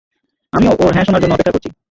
[0.53, 1.69] আমিও ওর হ্যাঁ শোনার জন্য, অপেক্ষা করছি।